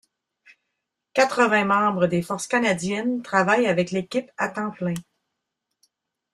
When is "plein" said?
4.71-4.95